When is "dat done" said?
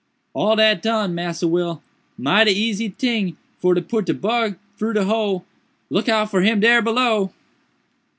0.55-1.13